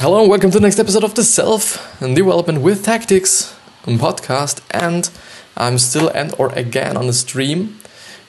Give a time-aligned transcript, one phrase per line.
[0.00, 4.60] Hello and welcome to the next episode of the Self and Development with Tactics podcast.
[4.70, 5.10] And
[5.56, 7.80] I'm still and or again on a stream.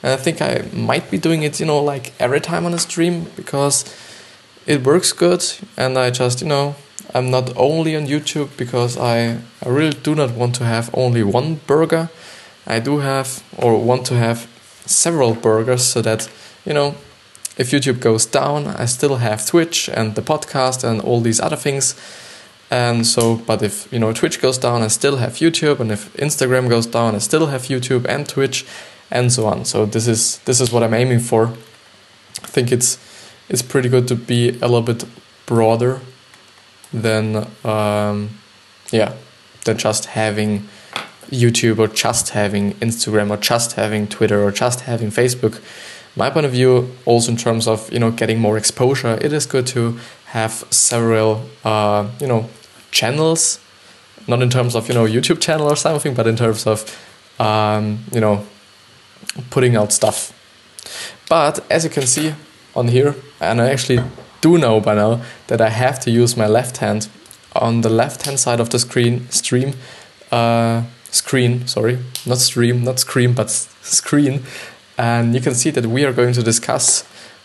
[0.02, 2.79] And I think I might be doing it, you know, like every time on a
[2.79, 3.86] stream because
[4.66, 5.46] it works good.
[5.78, 6.74] And I just, you know,
[7.14, 11.21] I'm not only on YouTube because I, I really do not want to have only
[11.21, 12.10] one burger.
[12.65, 14.47] I do have or want to have
[14.88, 16.32] several burgers so that,
[16.65, 16.96] you know,
[17.59, 21.57] if YouTube goes down, I still have Twitch and the podcast and all these other
[21.57, 21.93] things.
[22.71, 26.13] And so, but if you know Twitch goes down, I still have YouTube, and if
[26.13, 28.65] Instagram goes down, I still have YouTube and Twitch,
[29.11, 29.65] and so on.
[29.65, 31.47] So this is this is what I'm aiming for.
[32.44, 32.97] I think it's
[33.49, 35.03] it's pretty good to be a little bit
[35.45, 35.99] broader
[36.94, 38.30] than um,
[38.91, 39.13] yeah
[39.66, 40.69] than just having
[41.31, 45.59] YouTube or just having Instagram or just having Twitter or just having Facebook
[46.16, 49.45] my point of view, also in terms of you know getting more exposure, it is
[49.45, 52.49] good to have several uh, you know
[52.91, 53.59] channels,
[54.27, 56.85] not in terms of you know YouTube channel or something, but in terms of
[57.39, 58.45] um, you know
[59.49, 60.33] putting out stuff.
[61.29, 62.33] But as you can see
[62.75, 64.03] on here, and I actually
[64.41, 67.09] do know by now that I have to use my left hand
[67.55, 69.73] on the left hand side of the screen stream
[70.31, 74.44] uh, screen sorry not stream not screen but screen
[75.00, 77.03] and you can see that we are going to discuss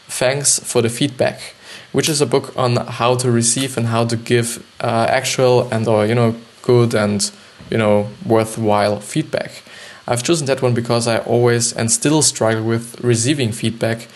[0.08, 1.55] Thanks for the Feedback,
[1.92, 5.88] which is a book on how to receive and how to give uh, actual and
[5.88, 7.30] or you know good and
[7.70, 9.62] you know worthwhile feedback.
[10.06, 14.08] I've chosen that one because I always and still struggle with receiving feedback.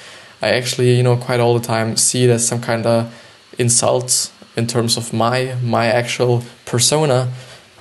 [0.42, 3.12] I actually, you know, quite all the time see it as some kind of
[3.58, 7.32] insult in terms of my my actual persona.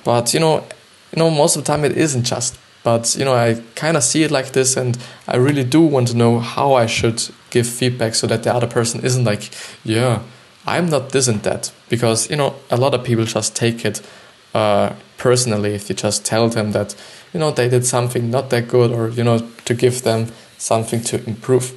[0.02, 0.64] But you know,
[1.12, 2.56] you know, most of the time it isn't just
[2.88, 4.98] but you know i kind of see it like this and
[5.34, 8.70] i really do want to know how i should give feedback so that the other
[8.78, 9.44] person isn't like
[9.84, 10.14] yeah
[10.68, 11.72] i'm not this and that.
[11.88, 14.02] Because you know a lot of people just take it
[14.54, 16.94] uh, personally if you just tell them that
[17.32, 20.26] you know they did something not that good or you know to give them
[20.58, 21.72] something to improve.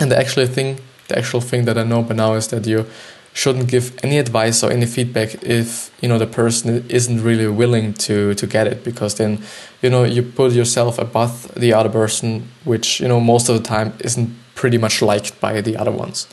[0.00, 0.78] And the actual thing
[1.08, 2.86] the actual thing that i know by now is that you
[3.34, 7.92] shouldn't give any advice or any feedback if you know the person isn't really willing
[7.92, 9.42] to to get it because then
[9.82, 13.62] you know you put yourself above the other person which you know most of the
[13.62, 16.28] time isn't pretty much liked by the other ones.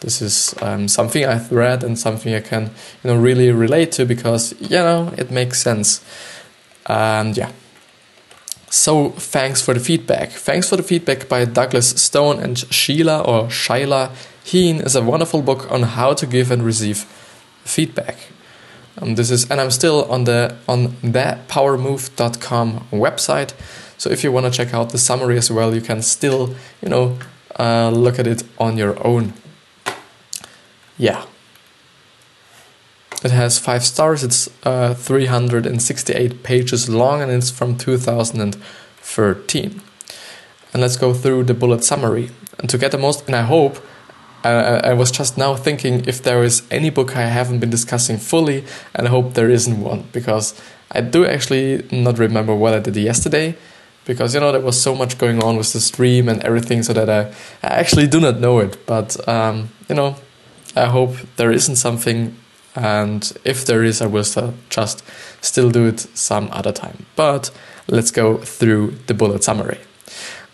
[0.00, 2.70] This is um, something i've read and something i can
[3.02, 6.00] you know really relate to because you know it makes sense.
[6.86, 7.50] And yeah
[8.68, 13.44] so thanks for the feedback thanks for the feedback by douglas stone and sheila or
[13.48, 14.10] shaila
[14.46, 16.98] Heen is a wonderful book on how to give and receive
[17.64, 18.16] feedback.
[18.96, 23.54] Um, this is, and I'm still on the on thatpowermove.com website.
[23.98, 26.88] So if you want to check out the summary as well, you can still, you
[26.88, 27.18] know,
[27.58, 29.32] uh, look at it on your own.
[30.96, 31.24] Yeah.
[33.24, 34.22] It has five stars.
[34.22, 39.82] It's uh, 368 pages long, and it's from 2013.
[40.72, 42.30] And let's go through the bullet summary.
[42.58, 43.78] And to get the most, and I hope
[44.44, 48.18] I, I was just now thinking if there is any book I haven't been discussing
[48.18, 50.54] fully, and I hope there isn't one because
[50.92, 53.56] I do actually not remember what I did yesterday
[54.04, 56.92] because you know there was so much going on with the stream and everything, so
[56.92, 58.86] that I, I actually do not know it.
[58.86, 60.16] But um, you know,
[60.76, 62.36] I hope there isn't something,
[62.76, 65.02] and if there is, I will still just
[65.40, 67.06] still do it some other time.
[67.16, 67.50] But
[67.88, 69.78] let's go through the bullet summary.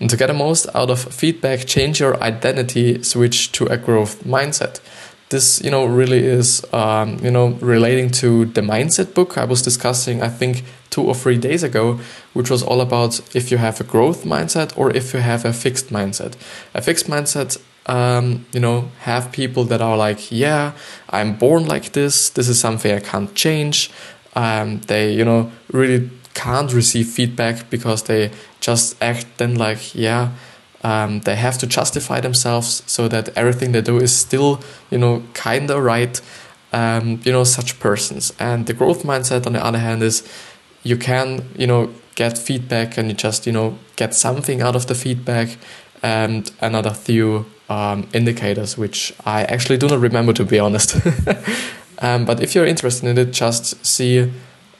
[0.00, 4.24] And to get the most out of feedback, change your identity, switch to a growth
[4.24, 4.80] mindset.
[5.28, 9.62] This, you know, really is, um, you know, relating to the mindset book I was
[9.62, 12.00] discussing, I think, two or three days ago,
[12.34, 15.52] which was all about if you have a growth mindset or if you have a
[15.52, 16.34] fixed mindset.
[16.74, 20.72] A fixed mindset um, you know, have people that are like, yeah,
[21.10, 22.30] I'm born like this.
[22.30, 23.90] This is something I can't change.
[24.34, 30.30] Um, they, you know, really can't receive feedback because they just act then like yeah
[30.84, 34.60] um, they have to justify themselves so that everything they do is still
[34.90, 36.20] you know kind of right
[36.72, 40.26] um, you know such persons and the growth mindset on the other hand is
[40.82, 44.86] you can you know get feedback and you just you know get something out of
[44.86, 45.58] the feedback
[46.02, 50.96] and another few um, indicators which i actually do not remember to be honest
[52.00, 54.30] um, but if you're interested in it just see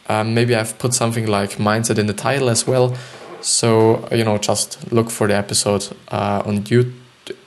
[0.09, 2.97] um, maybe I've put something like mindset in the title as well.
[3.41, 6.93] So you know, just look for the episode uh, on YouTube.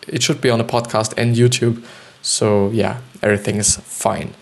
[0.08, 1.84] It should be on the podcast and YouTube.
[2.22, 4.34] So yeah, everything is fine.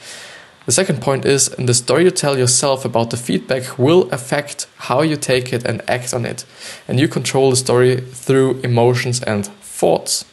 [0.66, 5.02] The second point is the story you tell yourself about the feedback will affect how
[5.02, 6.46] you take it and act on it.
[6.88, 10.24] And you control the story through emotions and thoughts.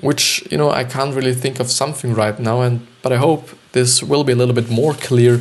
[0.00, 3.50] Which you know I can't really think of something right now, and but I hope
[3.72, 5.40] this will be a little bit more clear,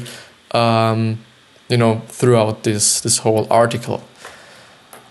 [0.51, 1.19] um,
[1.69, 4.03] you know, throughout this this whole article.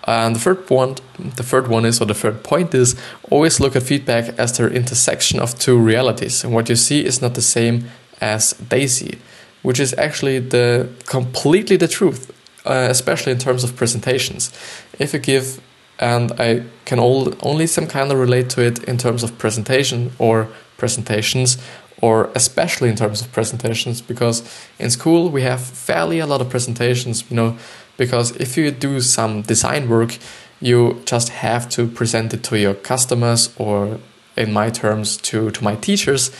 [0.07, 1.01] And the third point,
[1.35, 2.95] the third one is, or the third point is,
[3.29, 7.21] always look at feedback as the intersection of two realities, and what you see is
[7.21, 7.89] not the same
[8.21, 9.19] as they see,
[9.61, 12.31] which is actually the completely the truth,
[12.65, 14.51] uh, especially in terms of presentations.
[14.97, 15.59] If you give
[15.99, 20.11] and I can all, only some kind of relate to it in terms of presentation
[20.17, 20.47] or
[20.77, 21.57] presentations,
[22.01, 24.41] or especially in terms of presentations, because
[24.79, 27.57] in school we have fairly a lot of presentations, you know,
[27.97, 30.17] because if you do some design work,
[30.61, 33.99] you just have to present it to your customers or
[34.37, 36.31] in my terms to, to my teachers.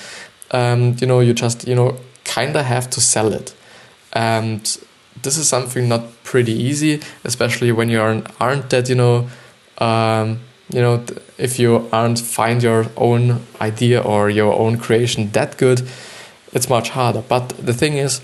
[0.52, 3.54] Um, you know you just you know kind of have to sell it.
[4.14, 4.62] And
[5.22, 9.28] this is something not pretty easy especially when you aren't, aren't that you know
[9.80, 10.40] um,
[10.70, 11.04] you know
[11.38, 15.88] if you aren't find your own idea or your own creation that good
[16.54, 17.22] it's much harder.
[17.22, 18.22] But the thing is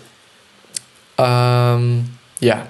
[1.18, 2.68] um, yeah.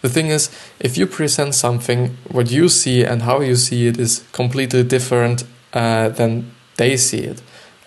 [0.00, 3.98] The thing is if you present something what you see and how you see it
[3.98, 7.42] is completely different uh, than they see it.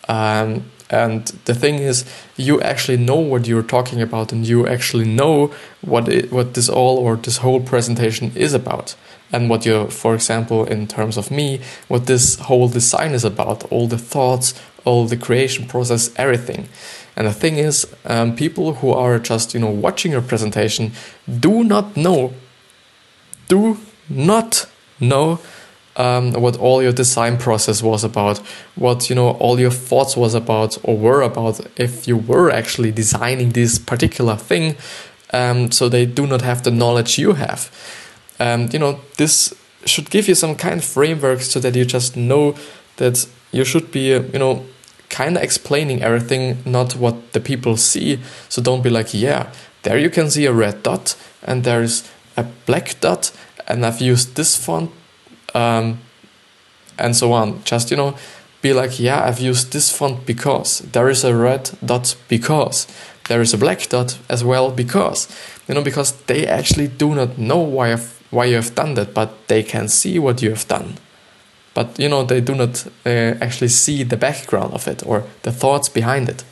[0.09, 2.03] Um, and the thing is
[2.35, 6.67] you actually know what you're talking about and you actually know what it, what this
[6.67, 8.95] all or this whole presentation is about
[9.31, 13.63] and what you're, for example in terms of me what this whole design is about
[13.71, 14.53] all the thoughts
[14.85, 16.67] all the creation process everything
[17.15, 20.91] and the thing is um, people who are just you know watching your presentation
[21.39, 22.33] do not know
[23.47, 23.77] do
[24.09, 24.67] not
[24.99, 25.39] know
[25.97, 28.37] um, what all your design process was about,
[28.75, 32.91] what you know all your thoughts was about or were about if you were actually
[32.91, 34.77] designing this particular thing.
[35.33, 37.71] Um, so they do not have the knowledge you have
[38.41, 39.53] and you know this
[39.85, 42.55] should give you some kind of framework so that you just know
[42.97, 44.65] that you should be you know
[45.09, 48.19] kind of explaining everything not what the people see.
[48.49, 49.51] So don't be like yeah
[49.83, 53.31] there you can see a red dot and there's a black dot
[53.67, 54.91] and i've used this font
[55.53, 55.99] um,
[56.97, 57.63] and so on.
[57.63, 58.15] Just you know
[58.61, 62.87] be like yeah i've used this font because there is a red dot because
[63.27, 65.27] there is a black dot as well because
[65.67, 69.13] you know because they actually do not know why I've why you have done that,
[69.13, 70.97] but they can see what you have done.
[71.73, 75.51] But you know, they do not uh, actually see the background of it or the
[75.51, 76.43] thoughts behind it.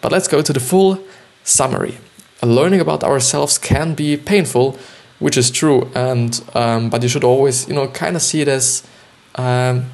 [0.00, 1.02] But let's go to the full
[1.44, 1.98] summary.
[2.42, 4.78] Learning about ourselves can be painful,
[5.18, 8.48] which is true, and um, but you should always, you know, kind of see it
[8.48, 8.82] as
[9.34, 9.86] um,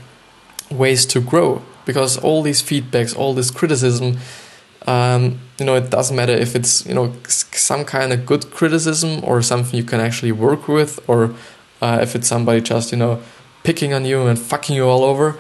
[0.71, 4.19] ways to grow because all these feedbacks, all this criticism,
[4.87, 9.25] um, you know, it doesn't matter if it's you know some kind of good criticism
[9.25, 11.35] or something you can actually work with, or
[11.81, 13.23] uh, if it's somebody just you know
[13.63, 15.37] picking on you and fucking you all over.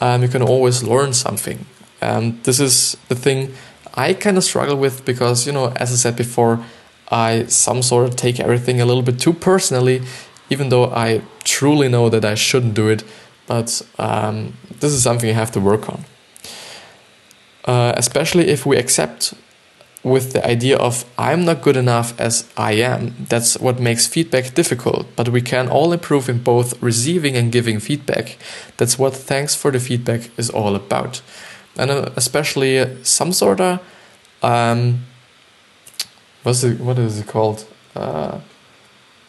[0.00, 1.66] Um, you can always learn something.
[2.00, 3.54] And this is the thing
[3.94, 6.64] I kind of struggle with because you know, as I said before,
[7.10, 10.02] I some sort of take everything a little bit too personally,
[10.50, 13.04] even though I truly know that I shouldn't do it.
[13.46, 16.04] But um, this is something I have to work on
[17.68, 19.34] uh, especially if we accept
[20.08, 23.14] with the idea of I'm not good enough as I am.
[23.28, 27.80] That's what makes feedback difficult, but we can all improve in both receiving and giving
[27.80, 28.38] feedback.
[28.76, 31.22] That's what thanks for the feedback is all about.
[31.76, 33.80] And uh, especially some sort of
[34.42, 35.06] um,
[36.42, 37.66] what's it, what is it called?
[37.94, 38.40] Uh,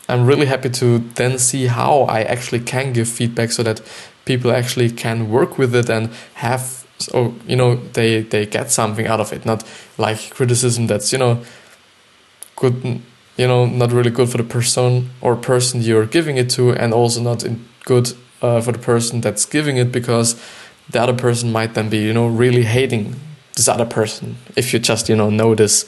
[0.08, 3.82] I'm really happy to then see how I actually can give feedback so that
[4.26, 9.08] people actually can work with it and have so you know they they get something
[9.08, 9.46] out of it.
[9.46, 9.64] Not
[9.98, 11.44] like criticism that's you know
[12.56, 13.02] good
[13.38, 16.94] you know not really good for the person or person you're giving it to and
[16.94, 17.44] also not
[17.86, 20.40] good uh, for the person that's giving it because
[20.90, 23.16] the other person might then be you know really hating
[23.56, 24.38] this other person.
[24.56, 25.86] If you just you know know this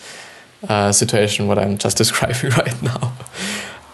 [0.68, 3.14] uh, situation what i'm just describing right now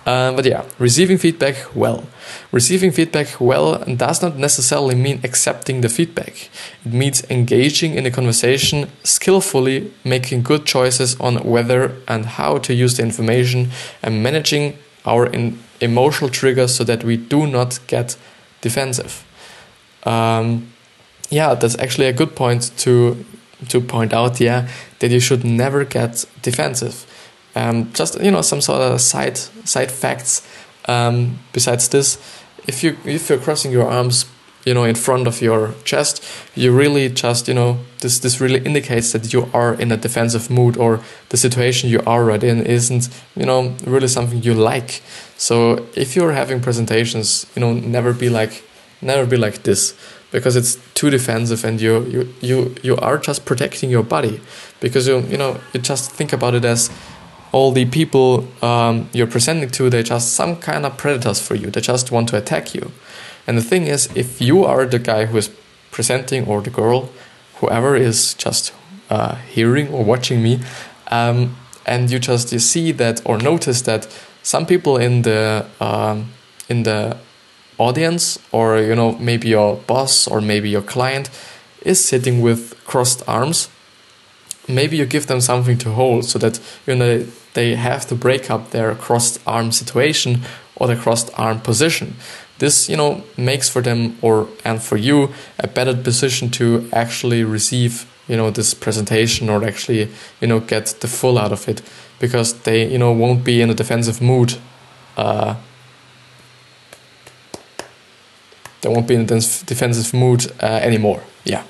[0.08, 2.08] um, but yeah, receiving feedback well.
[2.54, 6.50] Receiving feedback well does not necessarily mean accepting the feedback.
[6.86, 12.74] It means engaging in a conversation skillfully, making good choices on whether and how to
[12.74, 13.72] use the information,
[14.02, 15.30] and managing our
[15.82, 18.16] emotional triggers so that we do not get
[18.62, 19.26] defensive.
[20.04, 20.72] Um,
[21.30, 23.26] yeah, that's actually a good point to
[23.68, 24.40] to point out.
[24.40, 27.07] Yeah, that you should never get defensive
[27.58, 30.48] um, just you know some sort of side side facts.
[30.88, 32.18] Um, besides this,
[32.68, 34.26] if you if you're crossing your arms,
[34.66, 36.24] you know, in front of your chest,
[36.56, 40.50] you really just you know this this really indicates that you are in a defensive
[40.50, 41.00] mood or
[41.30, 45.02] the situation you are right in isn't you know really something you like.
[45.38, 48.64] So if you're having presentations, you know, never be like
[49.02, 49.94] never be like this.
[50.32, 54.42] because it's too defensive and you you you, you are just protecting your body
[54.80, 56.90] because you you know you just think about it as
[57.52, 61.70] all the people um, you're presenting to they're just some kind of predators for you.
[61.70, 62.92] They just want to attack you.
[63.46, 65.50] And the thing is if you are the guy who is
[65.92, 67.10] presenting or the girl
[67.56, 68.74] whoever is just
[69.10, 70.60] uh, hearing or watching me
[71.08, 74.08] um, and you just you see that or notice that
[74.44, 76.30] some people in the um,
[76.70, 77.18] in the
[77.78, 81.30] audience or you know maybe your boss or maybe your client
[81.82, 83.70] is sitting with crossed arms
[84.68, 88.52] maybe you give them something to hold so that you know they have to break
[88.52, 90.42] up their crossed arm situation
[90.76, 92.16] or the crossed arm position.
[92.60, 97.44] This you know makes for them or and for you a better position to actually
[97.44, 100.10] receive you know this presentation or actually
[100.42, 101.82] you know get the full out of it
[102.20, 104.56] because they you know won't be in a defensive mood
[105.18, 105.56] uh,
[108.82, 111.24] they won't be in a defensive mood uh, anymore.
[111.44, 111.64] Yeah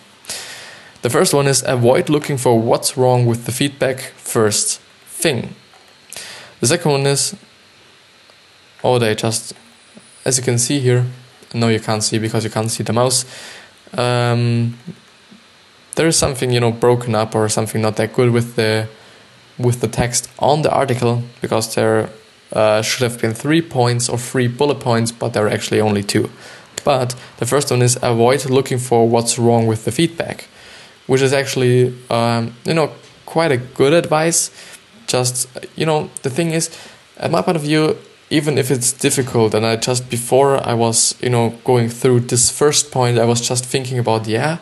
[1.01, 5.55] the first one is avoid looking for what's wrong with the feedback first thing.
[6.59, 7.35] The second one is
[8.83, 9.53] oh they just
[10.25, 11.05] as you can see here
[11.53, 13.25] no you can't see because you can't see the mouse.
[13.93, 14.77] Um,
[15.95, 18.87] there is something you know broken up or something not that good with the
[19.57, 22.09] with the text on the article because there
[22.53, 26.03] uh, should have been three points or three bullet points, but there are actually only
[26.03, 26.29] two.
[26.83, 30.47] But the first one is avoid looking for what's wrong with the feedback,
[31.07, 32.91] which is actually um, you know
[33.25, 34.51] quite a good advice.
[35.07, 36.69] Just you know the thing is,
[37.17, 37.97] at my point of view,
[38.29, 42.49] even if it's difficult, and I just before I was you know going through this
[42.49, 44.59] first point, I was just thinking about yeah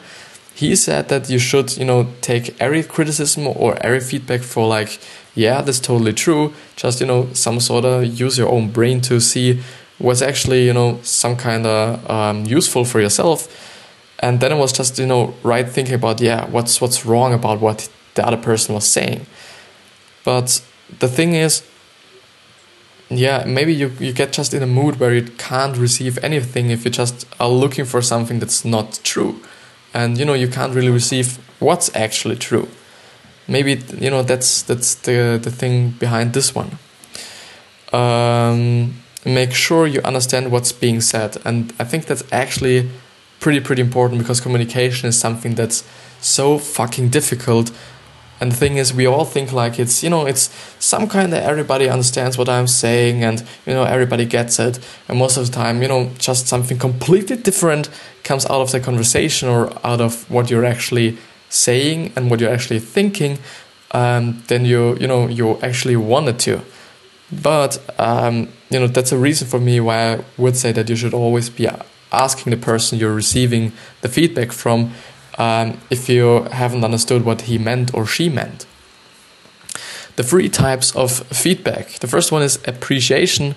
[0.56, 5.00] he said that you should, you know, take every criticism or every feedback for like,
[5.36, 6.54] yeah, that's totally true.
[6.78, 9.62] Just, you know, some sort of use your own brain to see
[9.98, 13.50] what's actually, you know, some kind of um, useful for yourself.
[14.20, 17.60] And then it was just, you know, right thinking about, yeah, what's what's wrong about
[17.60, 19.26] what the other person was saying.
[20.24, 20.62] But
[21.00, 21.64] the thing is,
[23.10, 26.86] yeah, maybe you, you get just in a mood where you can't receive anything if
[26.86, 29.40] you just are looking for something that's not true.
[29.94, 32.68] And you know you can't really receive what's actually true.
[33.48, 36.78] Maybe you know that's that's the the thing behind this one.
[37.94, 38.96] Um,
[39.26, 41.38] make sure you understand what's being said.
[41.44, 42.90] And i think that's actually
[43.46, 45.84] pretty pretty important because communication is something that's
[46.20, 47.72] so fucking difficult
[48.40, 51.44] and the thing is, we all think like it's, you know, it's some kind that
[51.44, 54.80] everybody understands what I'm saying and, you know, everybody gets it.
[55.08, 57.90] And most of the time, you know, just something completely different
[58.24, 62.52] comes out of the conversation or out of what you're actually saying and what you're
[62.52, 63.40] actually thinking
[63.92, 66.60] um, than you, you know, you actually wanted to.
[67.32, 70.98] But, um, you know, that's a reason for me why I would say that you
[70.98, 71.70] should always be
[72.16, 74.92] asking the person you're receiving the feedback from
[75.38, 78.66] um, if you haven't understood what he meant or she meant.
[80.16, 82.00] The three types of feedback.
[82.00, 83.56] The first one is appreciation,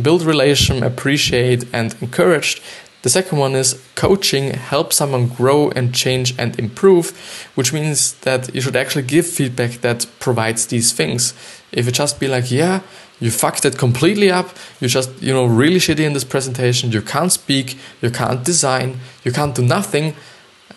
[0.00, 2.62] build relation, appreciate, and encourage.
[3.02, 7.10] The second one is coaching, help someone grow and change and improve,
[7.54, 11.32] which means that you should actually give feedback that provides these things.
[11.72, 12.80] If you just be like, yeah,
[13.20, 17.00] you fucked it completely up, you just, you know, really shitty in this presentation, you
[17.00, 20.14] can't speak, you can't design, you can't do nothing,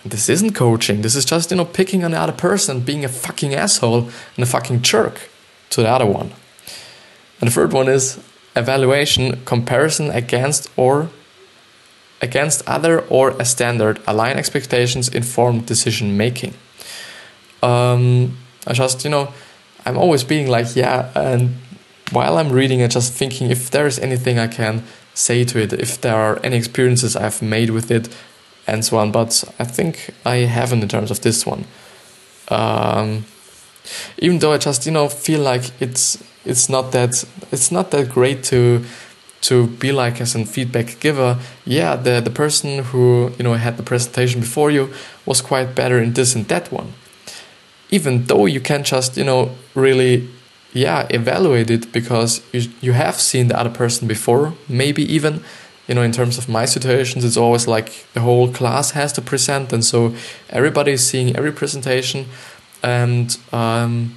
[0.05, 1.01] this isn't coaching.
[1.01, 4.43] This is just, you know, picking on the other person, being a fucking asshole and
[4.43, 5.29] a fucking jerk
[5.71, 6.31] to the other one.
[7.41, 8.19] And the third one is
[8.55, 11.09] evaluation, comparison against or
[12.21, 16.53] against other or a standard, align expectations, inform decision making.
[17.61, 19.33] Um, I just, you know,
[19.85, 21.55] I'm always being like, yeah, and
[22.11, 25.73] while I'm reading, I just thinking if there is anything I can say to it,
[25.73, 28.09] if there are any experiences I've made with it,
[28.67, 29.11] and so on.
[29.11, 31.65] But I think I haven't in terms of this one.
[32.49, 33.25] Um,
[34.17, 38.09] even though I just you know feel like it's it's not that it's not that
[38.09, 38.83] great to
[39.41, 41.37] to be like as a feedback giver.
[41.65, 44.93] Yeah, the the person who you know had the presentation before you
[45.25, 46.93] was quite better in this and that one.
[47.91, 50.29] Even though you can just you know really
[50.73, 55.43] yeah evaluate it because you you have seen the other person before, maybe even
[55.89, 59.23] you know, in terms of my situations, it's always like the whole class has to
[59.23, 60.13] present, and so
[60.51, 62.27] everybody is seeing every presentation,
[62.83, 64.15] and um,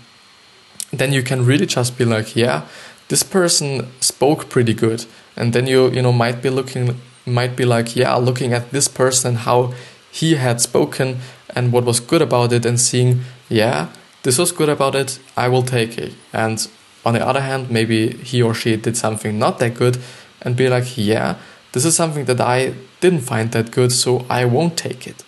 [0.90, 2.66] then you can really just be like, yeah,
[3.08, 7.64] this person spoke pretty good, and then you you know might be looking might be
[7.64, 9.72] like, yeah, looking at this person and how
[10.10, 11.20] he had spoken
[11.56, 13.88] and what was good about it, and seeing, yeah,
[14.22, 16.66] this was good about it, I will take it, and
[17.04, 19.98] on the other hand, maybe he or she did something not that good,
[20.40, 21.36] and be like, yeah
[21.72, 25.24] this is something that I didn't find that good, so I won't take it.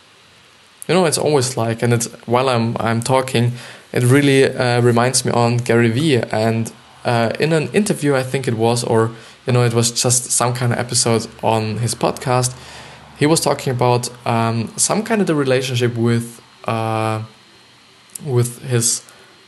[0.86, 3.52] You know, it's always like, and it's while I'm I'm talking,
[3.92, 6.70] it really uh, reminds me on Gary Vee, and
[7.04, 9.10] uh, in an interview, I think it was, or
[9.46, 12.54] you know, it was just some kind of episode on his podcast.
[13.18, 17.22] He was talking about um, some kind of the relationship with uh,
[18.24, 19.02] with his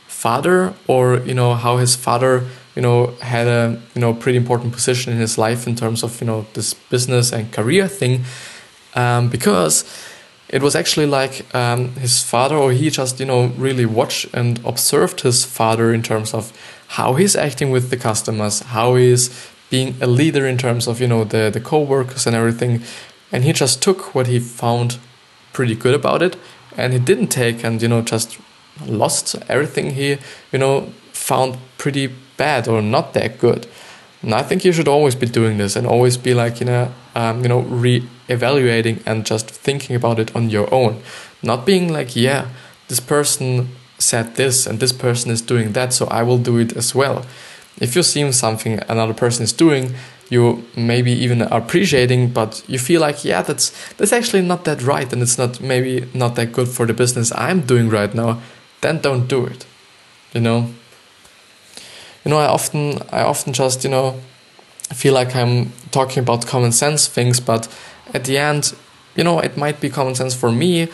[0.07, 4.73] father, or you know, how his father you know had a you know pretty important
[4.73, 8.23] position in his life in terms of you know this business and career thing,
[8.95, 9.83] um, because
[10.49, 14.59] it was actually like um, his father, or he just you know really watched and
[14.65, 16.51] observed his father in terms of
[16.89, 19.29] how he's acting with the customers, how he's
[19.69, 22.81] being a leader in terms of you know the the co-workers and everything.
[23.29, 24.99] And he just took what he found
[25.51, 26.37] pretty good about it
[26.77, 28.37] and he didn't take and you know just
[28.85, 30.17] lost everything he
[30.51, 32.07] you know found pretty
[32.37, 33.67] bad or not that good.
[34.21, 36.91] And i think you should always be doing this and always be like you know
[37.15, 41.01] um, you know re-evaluating and just thinking about it on your own.
[41.41, 42.49] Not being like yeah
[42.87, 43.69] this person
[43.99, 47.25] said this and this person is doing that so i will do it as well.
[47.79, 49.93] If you're seeing something another person is doing,
[50.29, 55.11] you maybe even appreciating, but you feel like, yeah, that's that's actually not that right,
[55.11, 58.41] and it's not maybe not that good for the business I'm doing right now,
[58.81, 59.65] then don't do it.
[60.33, 60.69] You know.
[62.23, 64.19] You know, I often I often just, you know,
[64.93, 67.67] feel like I'm talking about common sense things, but
[68.13, 68.73] at the end,
[69.15, 70.89] you know, it might be common sense for me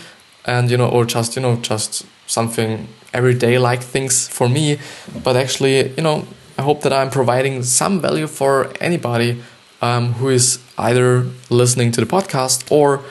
[0.46, 4.80] and you know, or just, you know, just something everyday like things for me,
[5.24, 6.26] but actually, you know,
[6.58, 9.42] I hope that I'm providing some value for anybody
[9.82, 13.02] um, who is either listening to the podcast or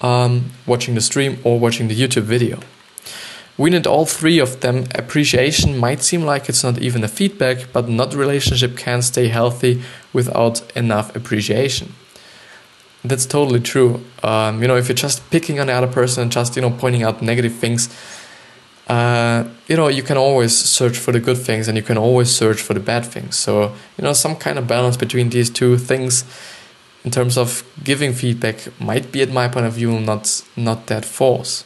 [0.00, 2.60] um, watching the stream or watching the YouTube video.
[3.62, 4.86] We need all three of them.
[4.92, 9.82] Appreciation might seem like it's not even a feedback, but not relationship can stay healthy
[10.12, 11.94] without enough appreciation.
[13.04, 14.02] That's totally true.
[14.24, 16.70] Um, you know, if you're just picking on the other person and just you know
[16.70, 17.88] pointing out negative things,
[18.88, 22.34] uh, you know, you can always search for the good things and you can always
[22.34, 23.36] search for the bad things.
[23.36, 26.24] So, you know, some kind of balance between these two things
[27.04, 31.04] in terms of giving feedback might be, at my point of view, not, not that
[31.04, 31.64] false.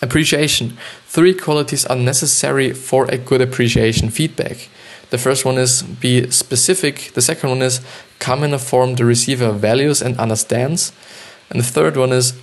[0.00, 0.76] Appreciation.
[1.06, 4.68] Three qualities are necessary for a good appreciation feedback.
[5.10, 7.12] The first one is be specific.
[7.14, 7.80] The second one is
[8.18, 10.92] come in a form the receiver values and understands.
[11.50, 12.34] And the third one is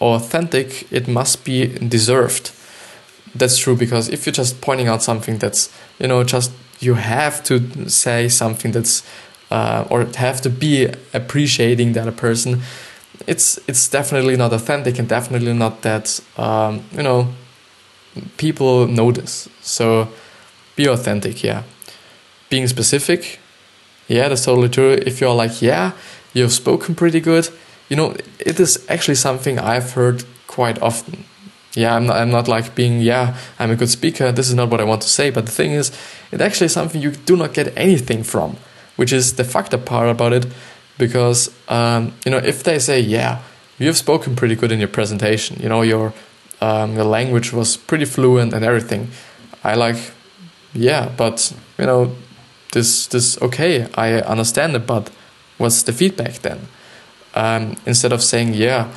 [0.00, 0.92] authentic.
[0.92, 2.50] It must be deserved
[3.34, 7.42] that's true because if you're just pointing out something that's you know just you have
[7.44, 9.02] to say something that's
[9.50, 12.60] uh, or have to be appreciating the other person
[13.28, 17.28] it's it's definitely not authentic and definitely not that um, you know
[18.36, 20.08] people notice so
[20.76, 21.62] be authentic yeah
[22.48, 23.38] being specific
[24.08, 25.92] yeah that's totally true if you're like yeah
[26.32, 27.48] you've spoken pretty good
[27.88, 31.24] you know it is actually something i've heard quite often
[31.74, 34.32] yeah, I'm not, I'm not like being, yeah, I'm a good speaker.
[34.32, 35.30] This is not what I want to say.
[35.30, 35.92] But the thing is,
[36.32, 38.56] it actually something you do not get anything from,
[38.96, 40.46] which is the fucked up part about it.
[40.98, 43.42] Because, um, you know, if they say, yeah,
[43.78, 46.12] you've spoken pretty good in your presentation, you know, your,
[46.60, 49.08] um, your language was pretty fluent and everything,
[49.62, 49.96] I like,
[50.74, 52.14] yeah, but, you know,
[52.72, 55.10] this, this, okay, I understand it, but
[55.56, 56.68] what's the feedback then?
[57.34, 58.92] Um, instead of saying, yeah,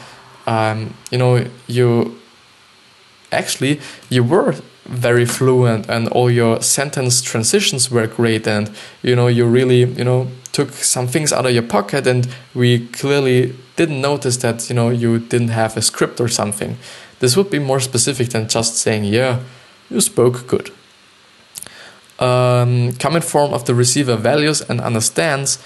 [0.48, 2.20] um, you know, you
[3.32, 8.70] actually you were very fluent and all your sentence transitions were great and
[9.02, 12.88] you know you really you know took some things out of your pocket and we
[12.88, 16.78] clearly didn't notice that you know you didn't have a script or something
[17.20, 19.40] this would be more specific than just saying yeah
[19.90, 20.72] you spoke good
[22.20, 25.60] um, common form of the receiver values and understands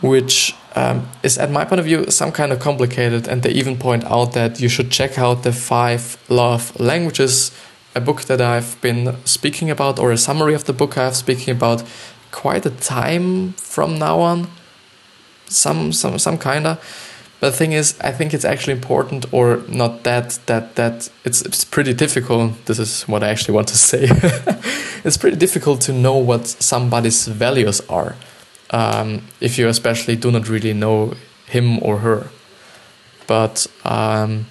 [0.00, 3.26] which um, is, at my point of view, some kind of complicated.
[3.28, 7.52] And they even point out that you should check out the five love languages,
[7.94, 11.54] a book that I've been speaking about, or a summary of the book I've speaking
[11.54, 11.82] about
[12.30, 14.48] quite a time from now on.
[15.46, 16.78] Some, some, some kind of.
[17.40, 21.40] But the thing is, I think it's actually important, or not that that that it's
[21.40, 22.66] it's pretty difficult.
[22.66, 24.08] This is what I actually want to say.
[25.04, 28.14] it's pretty difficult to know what somebody's values are
[28.70, 31.14] um, if you especially do not really know
[31.46, 32.28] him or her.
[33.26, 34.46] But um,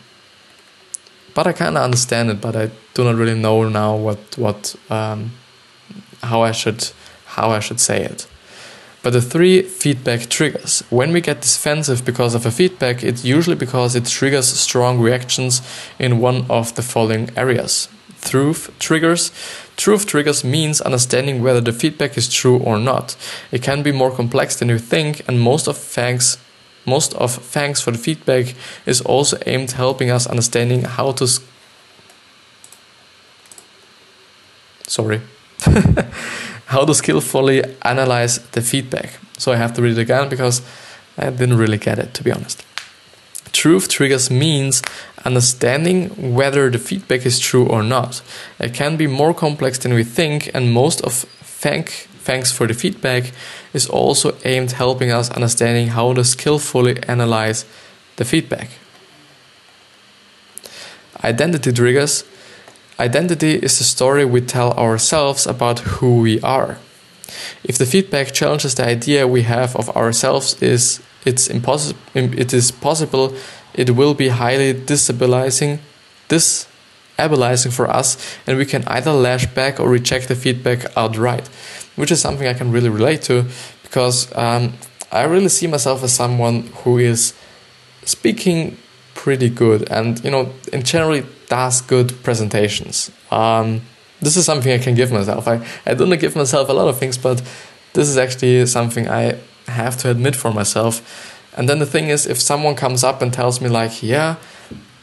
[1.33, 4.75] but I kind of understand it, but I do not really know now what what
[4.89, 5.31] um,
[6.23, 6.91] how I should
[7.39, 8.27] how I should say it.
[9.01, 10.83] But the three feedback triggers.
[10.89, 15.61] When we get defensive because of a feedback, it's usually because it triggers strong reactions
[15.97, 17.87] in one of the following areas.
[18.21, 19.31] Truth triggers.
[19.77, 23.15] Truth triggers means understanding whether the feedback is true or not.
[23.51, 26.37] It can be more complex than you think, and most of thanks
[26.85, 31.27] most of thanks for the feedback is also aimed helping us understanding how to
[34.87, 35.21] sorry
[36.69, 40.61] how to skillfully analyze the feedback so i have to read it again because
[41.17, 42.65] i didn't really get it to be honest
[43.51, 44.81] truth triggers means
[45.25, 48.21] understanding whether the feedback is true or not
[48.59, 51.13] it can be more complex than we think and most of
[51.63, 53.31] thank thanks for the feedback
[53.73, 57.65] is also aimed helping us understanding how to skillfully analyze
[58.17, 58.69] the feedback.
[61.23, 62.23] Identity triggers.
[62.99, 66.77] Identity is the story we tell ourselves about who we are.
[67.63, 72.71] If the feedback challenges the idea we have of ourselves is it's impossible it is
[72.71, 73.33] possible
[73.73, 75.79] it will be highly destabilizing
[76.27, 81.47] disabilizing for us and we can either lash back or reject the feedback outright
[81.95, 83.45] which is something I can really relate to
[83.83, 84.73] because um,
[85.11, 87.33] I really see myself as someone who is
[88.05, 88.77] speaking
[89.23, 93.11] pretty good and you know in generally does good presentations.
[93.31, 93.81] Um,
[94.21, 95.47] this is something I can give myself.
[95.47, 95.55] I,
[95.85, 97.41] I don't give myself a lot of things, but
[97.93, 99.35] this is actually something I
[99.67, 101.01] have to admit for myself.
[101.57, 104.35] And then the thing is, if someone comes up and tells me, like, yeah,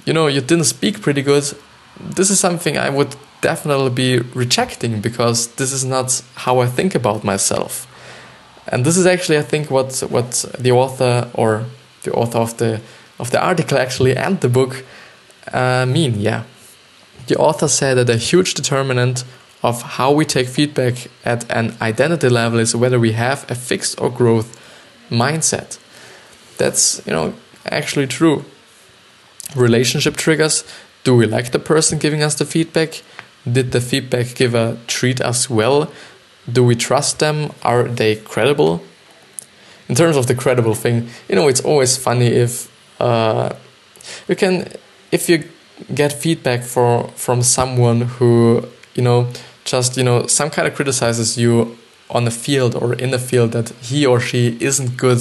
[0.07, 1.45] you know, you didn't speak pretty good,
[2.01, 6.95] this is something I would definitely be rejecting because this is not how I think
[6.95, 7.87] about myself.
[8.69, 11.65] And this is actually, I think, what what the author or
[12.03, 12.81] the author of the
[13.19, 14.85] of the article actually and the book
[15.53, 16.21] uh, mean.
[16.21, 16.45] Yeah,
[17.27, 19.25] the author said that a huge determinant
[19.63, 24.01] of how we take feedback at an identity level is whether we have a fixed
[24.01, 24.57] or growth
[25.11, 25.79] mindset.
[26.59, 28.45] That's you know actually true.
[29.55, 30.65] Relationship triggers.
[31.05, 33.03] Do we like the person giving us the feedback?
[33.51, 35.91] Did the feedback giver treat us well?
[36.51, 37.53] Do we trust them?
[37.63, 38.83] Are they credible?
[39.89, 42.69] In terms of the credible thing, you know, it's always funny if
[43.01, 43.55] uh,
[44.29, 44.69] you can,
[45.13, 45.45] if you
[45.95, 49.29] get feedback for from someone who you know
[49.65, 51.77] just you know some kind of criticizes you
[52.09, 55.21] on the field or in the field that he or she isn't good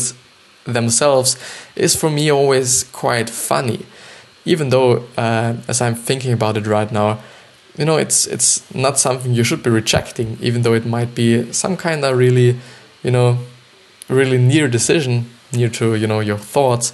[0.65, 1.37] themselves
[1.75, 3.85] is for me always quite funny.
[4.45, 7.19] Even though uh, as i'm thinking about it right now
[7.77, 11.51] you know it's it's not something you should be rejecting even though it might be
[11.51, 12.57] some kind of really
[13.03, 13.39] you know
[14.07, 16.93] really near decision near to you know your thoughts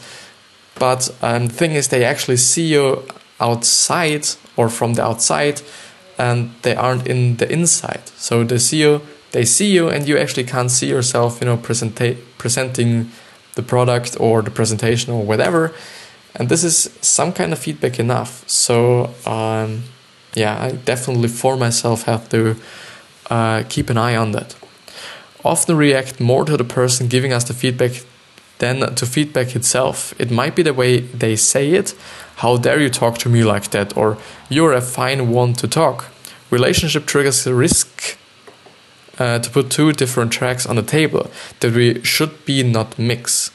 [0.82, 3.04] but um, the thing is they actually see you
[3.39, 4.26] outside
[4.58, 5.62] or from the outside
[6.17, 8.02] and they aren't in the inside.
[8.17, 11.58] So they see you they see you and you actually can't see yourself you know
[11.58, 13.12] presenta- presenting
[13.54, 15.72] the product or the presentation or whatever.
[16.36, 18.44] And this is some kind of feedback enough.
[18.50, 19.84] So um,
[20.34, 22.56] yeah, I definitely for myself have to
[23.30, 24.56] uh, keep an eye on that.
[25.44, 28.04] Often react more to the person giving us the feedback
[28.62, 30.13] than to feedback itself.
[30.19, 31.95] It might be the way they say it.
[32.38, 33.97] How dare you talk to me like that?
[33.97, 34.17] Or
[34.50, 36.06] you're a fine one to talk.
[36.52, 38.17] Relationship triggers the risk
[39.17, 43.52] uh, to put two different tracks on the table that we should be not mix.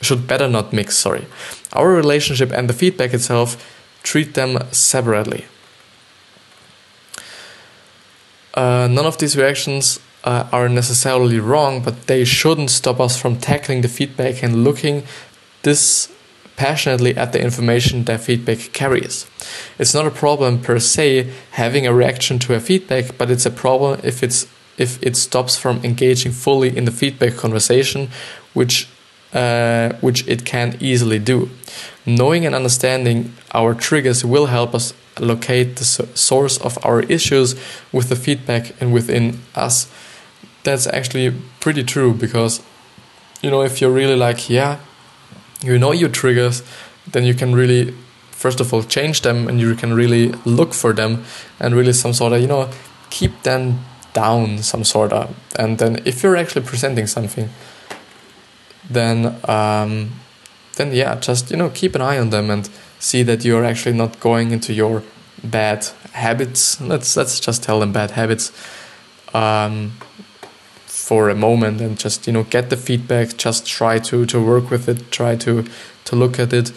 [0.00, 1.26] Should better not mix, sorry.
[1.72, 3.56] Our relationship and the feedback itself
[4.04, 5.46] treat them separately.
[8.54, 13.36] Uh, none of these reactions uh, are necessarily wrong, but they shouldn't stop us from
[13.36, 15.04] tackling the feedback and looking
[15.62, 16.10] this
[16.56, 19.26] passionately at the information that feedback carries.
[19.78, 23.50] It's not a problem per se having a reaction to a feedback, but it's a
[23.50, 28.08] problem if it's if it stops from engaging fully in the feedback conversation,
[28.54, 28.88] which
[29.32, 31.50] uh, which it can easily do.
[32.06, 37.54] Knowing and understanding our triggers will help us locate the source of our issues
[37.92, 39.90] with the feedback and within us.
[40.64, 42.62] That's actually pretty true because,
[43.42, 44.80] you know, if you're really like, yeah,
[45.62, 46.62] you know your triggers,
[47.06, 47.94] then you can really,
[48.30, 51.24] first of all, change them and you can really look for them
[51.60, 52.70] and really some sort of, you know,
[53.10, 55.34] keep them down some sort of.
[55.56, 57.50] And then if you're actually presenting something,
[58.88, 60.12] then, um,
[60.76, 63.96] then yeah, just, you know, keep an eye on them and see that you're actually
[63.96, 65.02] not going into your
[65.42, 66.80] bad habits.
[66.80, 68.50] Let's let's just tell them bad habits
[69.34, 69.92] um,
[71.04, 73.36] for a moment and just you know get the feedback.
[73.36, 75.10] Just try to to work with it.
[75.10, 75.64] Try to
[76.04, 76.72] to look at it,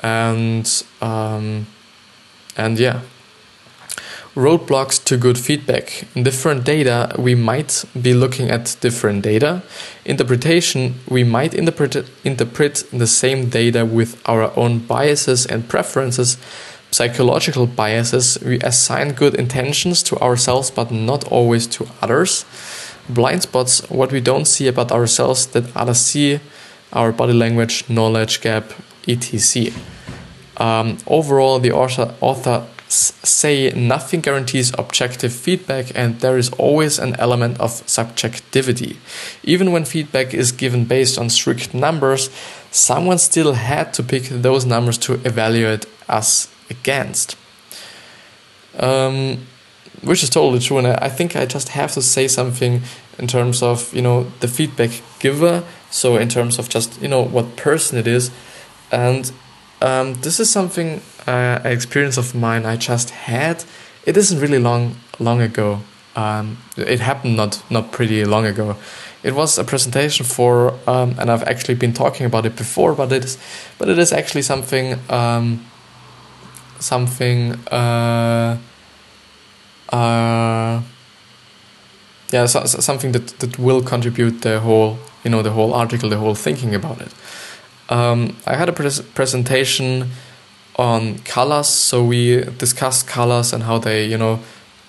[0.00, 0.66] and
[1.00, 1.66] um,
[2.56, 3.00] and yeah.
[4.34, 6.06] Roadblocks to good feedback.
[6.14, 9.62] In different data, we might be looking at different data.
[10.06, 16.38] Interpretation, we might interpret, interpret the same data with our own biases and preferences
[16.92, 22.44] psychological biases, we assign good intentions to ourselves but not always to others.
[23.08, 26.40] Blind spots, what we don't see about ourselves that others see.
[26.92, 28.72] our body language, knowledge gap,
[29.08, 29.72] etc.
[30.58, 37.16] Um, overall, the author, author say nothing guarantees objective feedback and there is always an
[37.18, 38.98] element of subjectivity.
[39.42, 42.28] Even when feedback is given based on strict numbers,
[42.70, 47.36] someone still had to pick those numbers to evaluate us against.
[48.78, 49.46] Um,
[50.02, 52.82] which is totally true, and I, I think I just have to say something
[53.18, 55.64] in terms of you know the feedback giver.
[55.90, 58.30] So in terms of just you know what person it is,
[58.90, 59.30] and
[59.80, 63.64] um, this is something uh, experience of mine I just had.
[64.06, 65.80] It isn't really long long ago.
[66.14, 68.76] Um, it happened not not pretty long ago.
[69.22, 73.12] It was a presentation for, um, and I've actually been talking about it before, but
[73.12, 73.38] it is,
[73.78, 75.64] but it is actually something, um,
[76.80, 78.58] something, uh,
[79.92, 80.82] uh,
[82.32, 86.08] yeah, so, so something that that will contribute the whole, you know, the whole article,
[86.08, 87.14] the whole thinking about it.
[87.90, 90.08] Um, I had a pres presentation
[90.76, 94.40] on colors, so we discussed colors and how they, you know,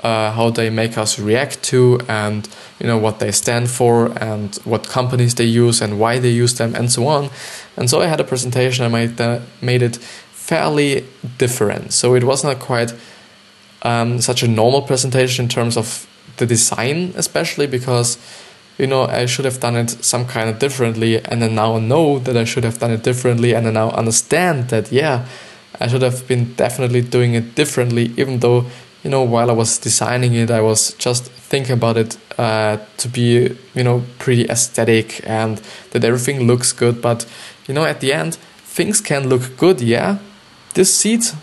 [0.04, 2.48] uh, how they make us react to and
[2.80, 6.56] you know what they stand for and what companies they use and why they use
[6.56, 7.30] them and so on.
[7.78, 11.06] And so i had a presentation i made, that made it fairly
[11.38, 11.94] different.
[11.94, 12.94] So it was not quite
[13.84, 18.18] um, such a normal presentation in terms of the design especially because
[18.78, 22.20] you know i should have done it some kind of differently and I now know
[22.20, 25.28] that i should have done it differently and i now understand that yeah
[25.80, 28.66] i should have been definitely doing it differently even though
[29.04, 33.08] you know, while I was designing it, I was just thinking about it uh, to
[33.10, 37.02] be, you know, pretty aesthetic and that everything looks good.
[37.02, 37.26] But,
[37.68, 40.20] you know, at the end, things can look good, yeah.
[40.74, 41.36] This seat,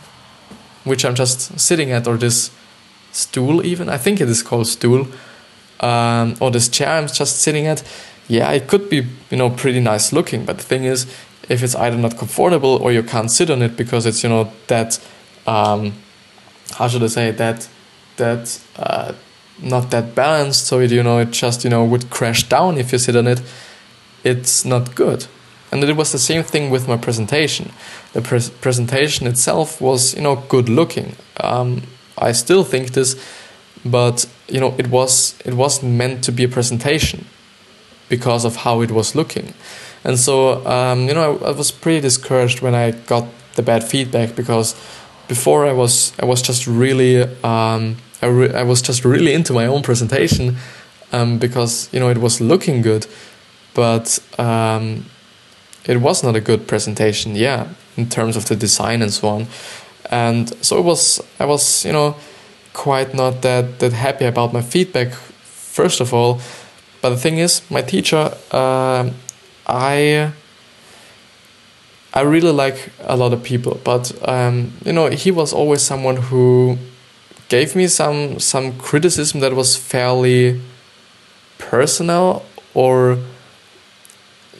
[0.84, 2.50] which I'm just sitting at, or this
[3.12, 5.06] stool, even, I think it is called stool,
[5.80, 7.82] um, or this chair I'm just sitting at,
[8.28, 10.44] yeah, it could be, you know, pretty nice looking.
[10.44, 11.06] But the thing is,
[11.48, 14.52] if it's either not comfortable or you can't sit on it because it's, you know,
[14.68, 14.98] that.
[15.46, 15.94] Um,
[16.72, 17.68] how should I say that
[18.16, 19.12] that uh,
[19.60, 20.66] not that balanced.
[20.66, 23.26] So it, you know it just you know would crash down if you sit on
[23.26, 23.42] it.
[24.22, 25.26] It's not good.
[25.72, 27.72] And it was the same thing with my presentation.
[28.12, 31.16] The pre- presentation itself was you know good looking.
[31.38, 31.82] Um,
[32.18, 33.16] I still think this,
[33.84, 37.26] but you know it was it wasn't meant to be a presentation
[38.08, 39.54] because of how it was looking.
[40.04, 43.84] And so um, you know I, I was pretty discouraged when I got the bad
[43.84, 44.74] feedback because
[45.28, 49.52] before I was I was just really um, I, re- I was just really into
[49.52, 50.56] my own presentation
[51.12, 53.06] um, because you know it was looking good,
[53.74, 55.06] but um,
[55.84, 57.36] it was not a good presentation.
[57.36, 59.46] Yeah, in terms of the design and so on,
[60.10, 62.16] and so it was I was you know
[62.72, 66.40] quite not that that happy about my feedback first of all,
[67.02, 69.10] but the thing is my teacher uh,
[69.66, 70.32] I
[72.12, 76.16] I really like a lot of people, but um, you know, he was always someone
[76.16, 76.76] who
[77.48, 80.60] gave me some some criticism that was fairly
[81.58, 83.18] personal or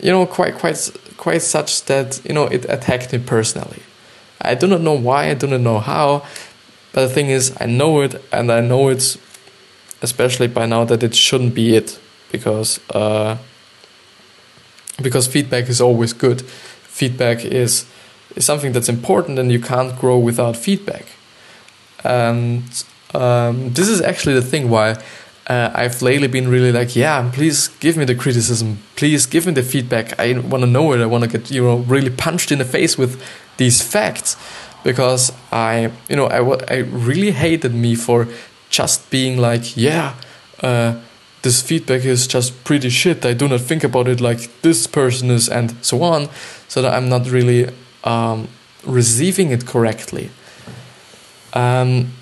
[0.02, 3.82] you know quite quite quite such that you know it attacked me personally.
[4.42, 6.24] I do not know why, I do not know how,
[6.92, 9.18] but the thing is, I know it, and I know it's
[10.02, 11.98] especially by now that it shouldn't be it
[12.32, 13.36] because uh,
[15.02, 16.42] because feedback is always good
[17.00, 17.86] feedback is,
[18.36, 21.06] is something that's important and you can't grow without feedback.
[22.04, 22.62] And
[23.14, 25.02] um, this is actually the thing why
[25.50, 29.52] uh, I've lately been really like, yeah, please give me the criticism, please give me
[29.52, 30.18] the feedback.
[30.18, 31.00] I want to know it.
[31.00, 33.20] I want to get you know really punched in the face with
[33.56, 34.36] these facts
[34.84, 36.38] because I you know I
[36.72, 38.28] I really hated me for
[38.70, 40.14] just being like, yeah.
[40.62, 41.00] Uh,
[41.42, 43.24] this feedback is just pretty shit.
[43.24, 46.28] I do not think about it like this person is, and so on,
[46.68, 47.70] so that I'm not really
[48.04, 48.48] um,
[48.84, 50.28] receiving it correctly.
[51.54, 52.12] Um,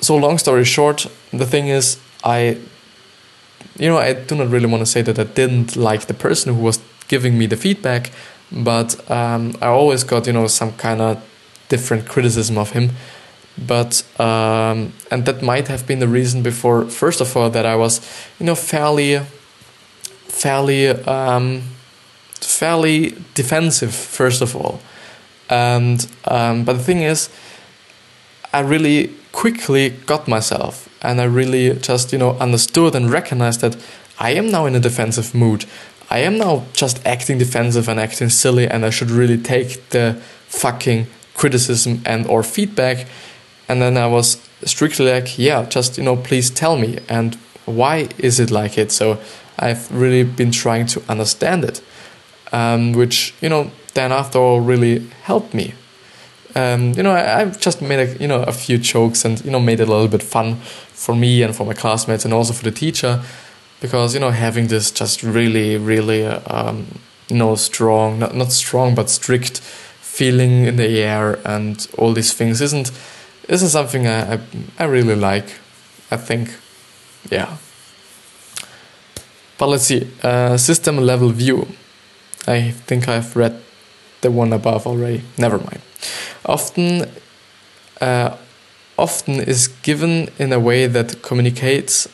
[0.00, 2.58] so, long story short, the thing is, I,
[3.78, 6.54] you know, I do not really want to say that I didn't like the person
[6.54, 8.10] who was giving me the feedback,
[8.50, 11.22] but um, I always got, you know, some kind of
[11.68, 12.90] different criticism of him.
[13.56, 17.76] But um, and that might have been the reason before first of all that i
[17.76, 18.00] was
[18.40, 19.20] you know fairly
[20.26, 21.62] fairly um,
[22.40, 24.80] fairly defensive first of all.
[25.48, 27.28] And um, but the thing is
[28.52, 33.76] i really quickly got myself and i really just you know understood and recognized that
[34.18, 35.64] i am now in a defensive mood
[36.10, 40.16] i am now just acting defensive and acting silly and i should really take the
[40.48, 43.06] fucking criticism and or feedback
[43.68, 46.98] and then I was strictly like, yeah, just, you know, please tell me.
[47.08, 48.92] And why is it like it?
[48.92, 49.18] So
[49.58, 51.80] I've really been trying to understand it.
[52.54, 55.74] um, which you know then after all really helped me.
[56.54, 59.50] Um, you know, I, I've just made a you know a few jokes and you
[59.50, 62.52] know made it a little bit fun for me and for my classmates and also
[62.52, 63.22] for the teacher,
[63.80, 66.86] because you know having this just really really um,
[67.28, 69.60] you know strong not not strong but strict
[70.00, 72.92] feeling in the air and all these things isn't
[73.48, 74.40] isn't something I I,
[74.78, 75.60] I really like.
[76.10, 76.50] I think,
[77.30, 77.56] yeah.
[79.58, 81.66] But let's see, uh, system level view.
[82.46, 83.60] I think I've read
[84.20, 85.22] the one above already.
[85.38, 85.80] Never mind.
[86.46, 87.10] Often,
[88.00, 88.36] uh,
[88.98, 92.08] often is given in a way that communicates.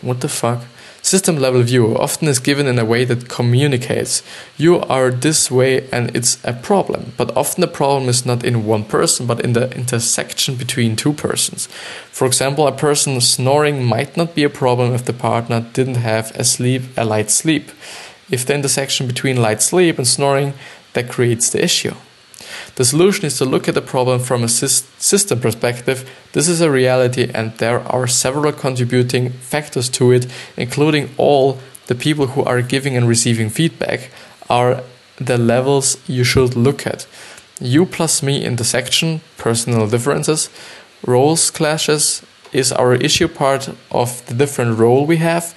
[0.00, 0.64] What the fuck?
[1.02, 4.22] System level view often is given in a way that communicates
[4.58, 7.12] you are this way and it's a problem.
[7.16, 11.12] But often the problem is not in one person, but in the intersection between two
[11.12, 11.66] persons.
[12.10, 16.32] For example, a person snoring might not be a problem if the partner didn't have
[16.34, 17.70] a sleep, a light sleep.
[18.30, 20.52] If the intersection between light sleep and snoring
[20.92, 21.94] that creates the issue.
[22.76, 26.08] The solution is to look at the problem from a system perspective.
[26.32, 31.94] This is a reality, and there are several contributing factors to it, including all the
[31.94, 34.10] people who are giving and receiving feedback,
[34.48, 34.82] are
[35.16, 37.06] the levels you should look at.
[37.60, 40.48] You plus me intersection, personal differences,
[41.04, 42.22] roles clashes,
[42.52, 45.54] is our issue part of the different role we have,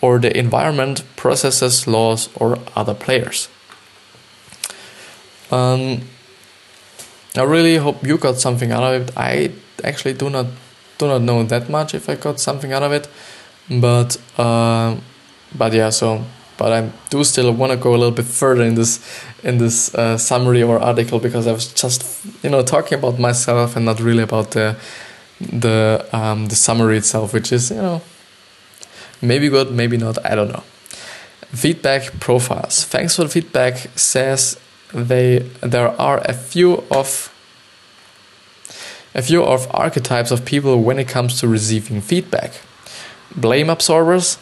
[0.00, 3.48] or the environment, processes, laws, or other players.
[5.50, 6.02] Um,
[7.36, 9.16] I really hope you got something out of it.
[9.16, 10.46] I actually do not
[10.98, 13.08] do not know that much if I got something out of it,
[13.68, 14.96] but uh,
[15.54, 15.90] but yeah.
[15.90, 16.24] So
[16.56, 19.00] but I do still want to go a little bit further in this
[19.42, 22.04] in this uh, summary or article because I was just
[22.44, 24.76] you know talking about myself and not really about the
[25.40, 28.02] the um, the summary itself, which is you know
[29.20, 30.24] maybe good, maybe not.
[30.24, 30.62] I don't know.
[31.50, 32.84] Feedback profiles.
[32.84, 33.88] Thanks for the feedback.
[33.96, 34.56] Says
[34.94, 37.30] they there are a few of
[39.14, 42.60] a few of archetypes of people when it comes to receiving feedback.
[43.36, 44.38] Blame absorbers,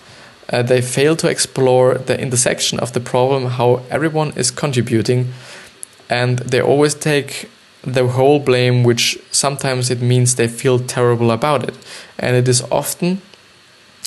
[0.50, 5.32] uh, they fail to explore the intersection of the problem, how everyone is contributing,
[6.08, 7.50] and they always take
[7.82, 11.76] the whole blame, which sometimes it means they feel terrible about it,
[12.18, 13.20] and it is often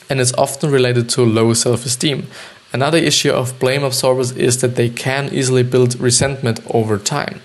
[0.10, 2.28] and it's often related to low self-esteem.
[2.76, 7.40] Another issue of blame absorbers is that they can easily build resentment over time.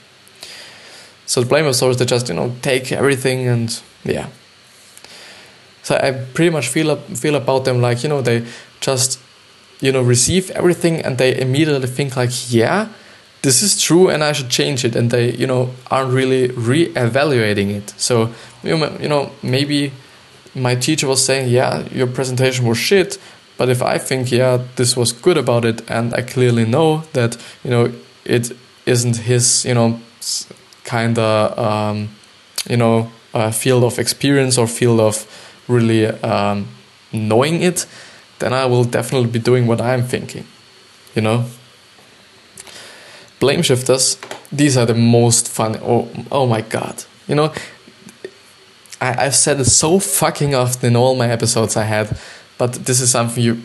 [1.25, 4.27] So the blame absorbers they just you know take everything and yeah.
[5.85, 8.45] So I pretty much feel feel about them like you know they
[8.81, 9.21] just
[9.81, 12.89] you know receive everything and they immediately think like yeah
[13.43, 17.71] this is true and I should change it and they you know aren't really re-evaluating
[17.71, 17.95] it.
[17.97, 18.77] So you
[19.09, 19.93] know, maybe
[20.57, 23.17] my teacher was saying yeah your presentation was shit
[23.61, 27.37] but if I think, yeah, this was good about it, and I clearly know that,
[27.63, 27.93] you know,
[28.25, 28.53] it
[28.87, 30.01] isn't his, you know,
[30.85, 32.09] kind of, um,
[32.67, 33.11] you know,
[33.53, 35.27] field of experience or field of
[35.69, 36.69] really um,
[37.13, 37.85] knowing it,
[38.39, 40.47] then I will definitely be doing what I'm thinking,
[41.15, 41.45] you know.
[43.41, 44.17] Blame shifters,
[44.51, 45.77] these are the most fun.
[45.83, 47.53] Oh, oh my god, you know,
[49.03, 52.19] I, I've said it so fucking often in all my episodes I had
[52.61, 53.57] but this is something you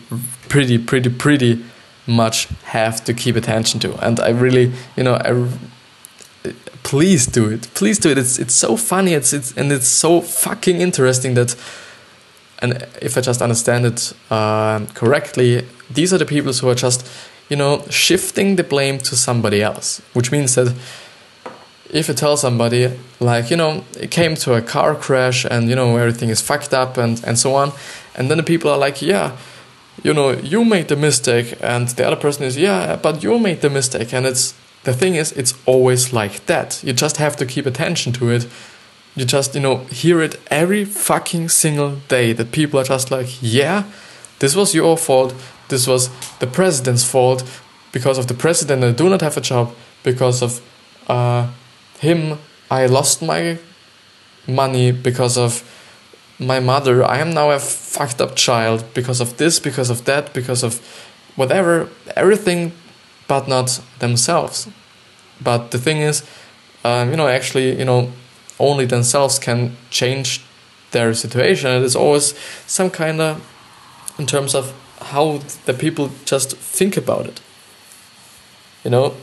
[0.48, 1.62] pretty pretty pretty
[2.06, 3.90] much have to keep attention to.
[4.06, 5.30] And i really you know i
[6.82, 7.62] please do it.
[7.74, 8.18] Please do it.
[8.18, 9.12] It's it's so funny.
[9.14, 11.56] It's it's and it's so fucking interesting that
[12.62, 17.06] and if i just understand it uh, correctly these are the people who are just
[17.50, 20.00] you know shifting the blame to somebody else.
[20.14, 20.68] Which means that
[21.90, 25.76] if you tell somebody like you know it came to a car crash and you
[25.76, 27.72] know everything is fucked up and and so on
[28.16, 29.36] and then the people are like yeah
[30.02, 31.56] you know you made the mistake.
[31.60, 34.12] And the other person is yeah but you made the mistake.
[34.12, 36.82] And it's the thing is it's always like that.
[36.84, 38.46] You just have to keep attention to it.
[39.14, 43.28] You just you know hear it every fucking single day that people are just like
[43.40, 43.84] yeah
[44.38, 45.34] this was your fault.
[45.68, 47.44] This was the president's fault.
[47.92, 49.74] Because of the president i do not have a job.
[50.02, 50.60] Because of
[51.08, 51.50] uh,
[51.98, 52.38] him
[52.70, 53.58] i lost my
[54.46, 55.62] money because of
[56.38, 60.34] my mother, I am now a fucked up child because of this, because of that,
[60.34, 60.80] because of
[61.34, 62.72] whatever, everything,
[63.26, 64.68] but not themselves.
[65.42, 66.22] But the thing is,
[66.84, 68.12] um, you know, actually, you know,
[68.58, 70.42] only themselves can change
[70.92, 71.70] their situation.
[71.70, 72.34] It is always
[72.66, 73.42] some kind of,
[74.18, 77.40] in terms of how the people just think about it.
[78.84, 79.14] You know,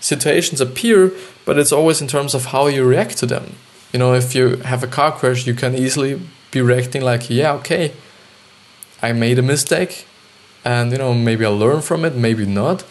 [0.00, 1.12] situations appear,
[1.44, 3.56] but it's always in terms of how you react to them.
[3.92, 6.20] You know, if you have a car crash, you can easily
[6.54, 7.92] be reacting like, yeah, okay,
[9.02, 10.06] I made a mistake,
[10.64, 12.84] and you know maybe I'll learn from it, maybe not.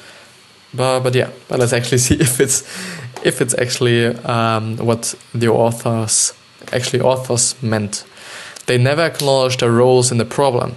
[0.73, 2.61] but but yeah, but let's actually see if it's
[3.23, 6.33] if it's actually um, what the authors
[6.71, 8.05] actually authors meant.
[8.65, 10.75] They never acknowledge their roles in the problem.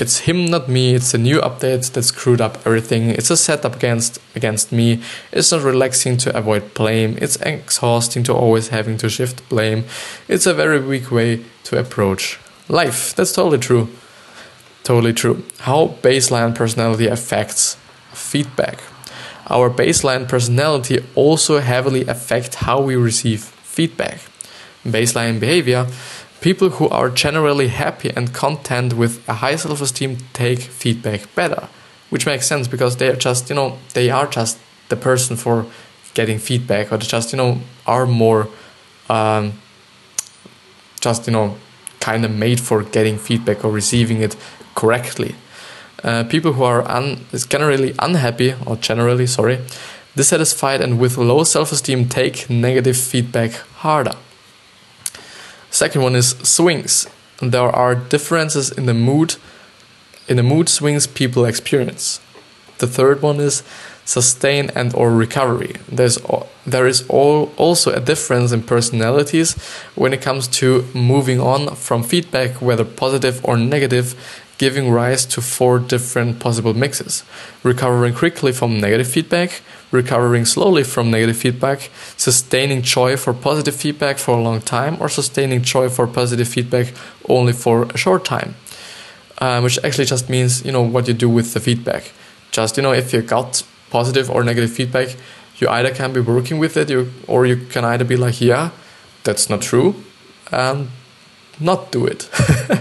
[0.00, 0.94] It's him, not me.
[0.94, 3.10] It's a new update that screwed up everything.
[3.10, 5.02] It's a setup against against me.
[5.30, 7.18] It's not relaxing to avoid blame.
[7.20, 9.84] It's exhausting to always having to shift blame.
[10.26, 12.38] It's a very weak way to approach
[12.68, 13.14] life.
[13.14, 13.88] That's totally true.
[14.84, 15.44] Totally true.
[15.58, 17.76] How baseline personality affects
[18.12, 18.80] feedback.
[19.50, 24.20] Our baseline personality also heavily affect how we receive feedback.
[24.82, 25.86] Baseline behavior
[26.40, 31.68] People who are generally happy and content with a high self esteem take feedback better,
[32.08, 35.66] which makes sense because they are just, you know, they are just the person for
[36.14, 38.48] getting feedback or just, you know, are more
[39.10, 39.52] um,
[41.00, 41.56] just, you know,
[42.00, 44.34] kind of made for getting feedback or receiving it
[44.74, 45.34] correctly.
[46.02, 49.58] Uh, people who are un- generally unhappy or generally, sorry,
[50.16, 54.14] dissatisfied and with low self esteem take negative feedback harder.
[55.70, 57.06] Second one is swings.
[57.40, 59.36] There are differences in the mood,
[60.28, 62.20] in the mood swings people experience.
[62.78, 63.62] The third one is
[64.10, 65.76] sustain and or recovery.
[65.88, 66.18] There's
[66.66, 69.54] there is all, also a difference in personalities
[69.94, 74.06] when it comes to moving on from feedback, whether positive or negative,
[74.58, 77.22] giving rise to four different possible mixes
[77.62, 84.18] recovering quickly from negative feedback, recovering slowly from negative feedback, sustaining joy for positive feedback
[84.18, 86.86] for a long time, or sustaining joy for positive feedback
[87.28, 88.54] only for a short time.
[89.42, 92.12] Um, which actually just means you know what you do with the feedback.
[92.50, 95.16] Just you know if you got positive or negative feedback,
[95.58, 98.70] you either can be working with it, you, or you can either be like, yeah,
[99.24, 99.94] that's not true,
[100.50, 100.88] and
[101.58, 102.28] not do it.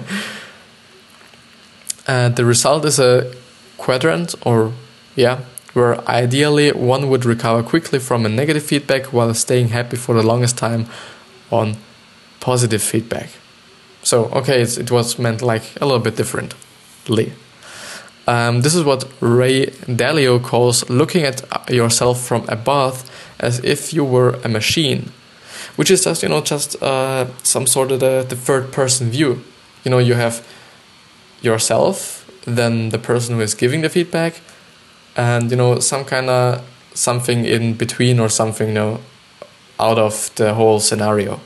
[2.09, 3.31] Uh, the result is a
[3.77, 4.73] quadrant, or
[5.15, 5.41] yeah,
[5.73, 10.23] where ideally one would recover quickly from a negative feedback while staying happy for the
[10.23, 10.87] longest time
[11.51, 11.77] on
[12.39, 13.29] positive feedback.
[14.01, 17.33] So, okay, it was meant like a little bit differently.
[18.29, 22.95] Um, this is what Ray Dalio calls looking at yourself from above
[23.39, 25.11] as if you were a machine,
[25.77, 29.43] which is just, you know, just uh, some sort of the, the third person view.
[29.83, 30.45] You know, you have
[31.41, 34.41] yourself then the person who is giving the feedback
[35.15, 36.63] and you know some kind of
[36.93, 38.99] something in between or something you know
[39.79, 41.39] out of the whole scenario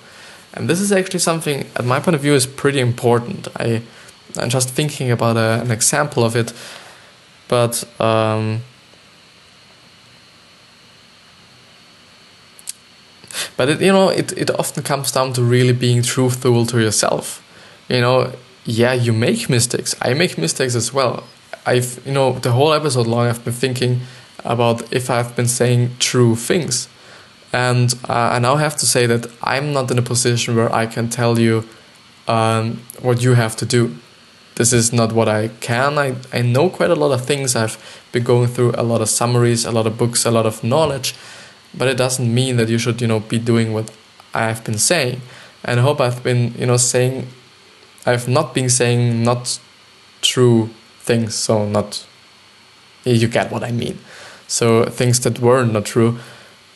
[0.53, 3.81] and this is actually something at my point of view is pretty important i
[4.37, 6.53] i'm just thinking about a, an example of it
[7.47, 8.61] but um,
[13.57, 17.43] but it, you know it, it often comes down to really being truthful to yourself
[17.89, 18.31] you know
[18.65, 19.95] yeah, you make mistakes.
[20.01, 21.23] I make mistakes as well.
[21.65, 24.01] I've, you know, the whole episode long, I've been thinking
[24.43, 26.87] about if I've been saying true things.
[27.51, 30.85] And uh, I now have to say that I'm not in a position where I
[30.85, 31.67] can tell you
[32.27, 33.95] um, what you have to do.
[34.55, 35.97] This is not what I can.
[35.97, 37.55] I, I know quite a lot of things.
[37.55, 37.77] I've
[38.11, 41.15] been going through a lot of summaries, a lot of books, a lot of knowledge,
[41.73, 43.91] but it doesn't mean that you should, you know, be doing what
[44.33, 45.21] I've been saying.
[45.63, 47.27] And I hope I've been, you know, saying
[48.05, 49.59] I've not been saying not
[50.21, 52.05] true things, so not
[53.05, 53.97] you get what I mean.
[54.47, 56.19] So things that were not true,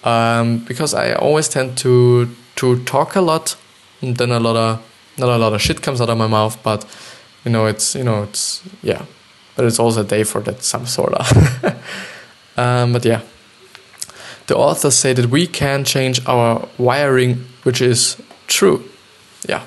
[0.03, 3.55] um, because I always tend to to talk a lot,
[4.01, 4.81] and then a lot of
[5.17, 6.85] not a lot of shit comes out of my mouth, but
[7.47, 9.05] you know it's you know it's yeah,
[9.55, 11.25] but it's also a day for that some sort of.
[12.57, 13.21] um, but yeah,
[14.47, 18.17] the authors say that we can change our wiring, which is
[18.47, 18.83] true.
[19.47, 19.63] Yeah.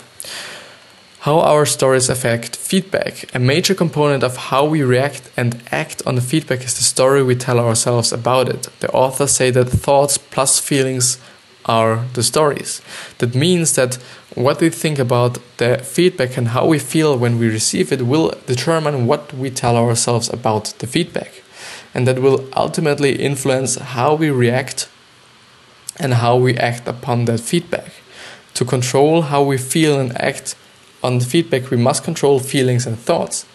[1.20, 3.35] How our stories affect feedback.
[3.35, 7.22] A major component of how we react and act on the feedback is the story
[7.22, 8.68] we tell ourselves about it.
[8.81, 11.18] The authors say that thoughts plus feelings
[11.66, 12.81] are the stories.
[13.18, 13.99] That means that
[14.35, 18.33] what we think about the feedback and how we feel when we receive it will
[18.47, 21.43] determine what we tell ourselves about the feedback.
[21.93, 24.89] And that will ultimately influence how we react
[25.99, 27.93] and how we act upon that feedback.
[28.55, 30.55] To control how we feel and act
[31.03, 33.47] on the feedback, we must control feelings and thoughts.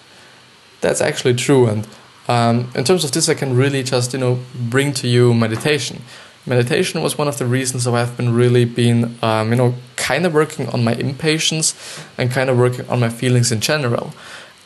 [0.81, 1.67] That's actually true.
[1.67, 1.87] And
[2.27, 6.01] um, in terms of this, I can really just you know bring to you meditation.
[6.45, 10.25] Meditation was one of the reasons why I've been really been um, you know kind
[10.25, 11.73] of working on my impatience
[12.17, 14.13] and kind of working on my feelings in general.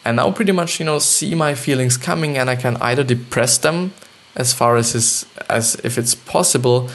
[0.04, 3.58] And now pretty much you know see my feelings coming, and I can either depress
[3.58, 3.94] them
[4.36, 6.90] as far as is, as if it's possible,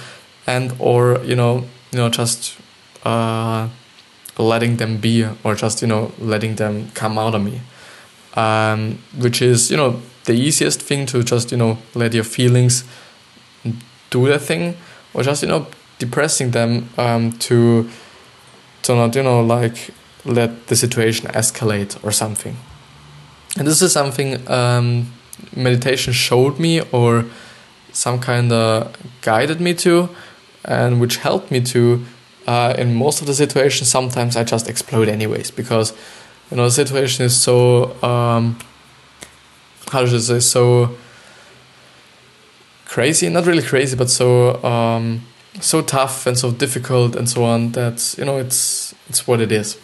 [0.47, 2.59] and or you know you know just.
[3.05, 3.69] Uh,
[4.37, 7.61] letting them be or just you know letting them come out of me
[8.35, 12.85] um, which is you know the easiest thing to just you know let your feelings
[14.15, 14.65] do their thing
[15.13, 15.67] or just you know
[15.99, 16.71] depressing them
[17.05, 17.89] um, to
[18.85, 19.77] to not you know like
[20.25, 22.57] let the situation escalate or something.
[23.59, 25.13] And this is something um,
[25.55, 27.25] meditation showed me or
[27.93, 30.09] some kind of guided me to
[30.65, 32.05] and which helped me to
[32.47, 35.93] uh, in most of the situations sometimes i just explode anyways because
[36.51, 38.59] you know the situation is so um,
[39.93, 40.97] how should i say so
[42.95, 45.21] crazy not really crazy but so um,
[45.61, 49.53] so tough and so difficult and so on that you know it's it's what it
[49.53, 49.79] is.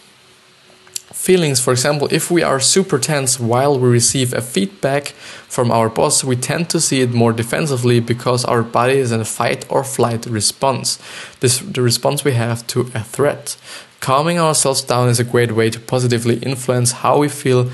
[1.13, 5.09] Feelings for example if we are super tense while we receive a feedback
[5.55, 9.19] from our boss we tend to see it more defensively because our body is in
[9.19, 10.97] a fight or flight response.
[11.41, 13.57] This the response we have to a threat.
[13.99, 17.69] Calming ourselves down is a great way to positively influence how we feel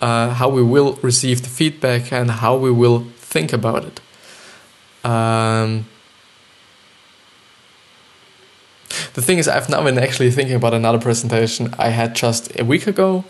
[0.00, 3.00] uh, how we will receive the feedback and how we will
[3.34, 4.00] think about it
[5.06, 5.86] um,
[9.14, 12.64] the thing is, I've now been actually thinking about another presentation I had just a
[12.64, 13.24] week ago.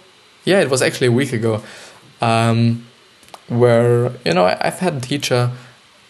[0.45, 1.62] Yeah, it was actually a week ago,
[2.20, 2.87] um,
[3.49, 5.51] where you know I, have had a teacher,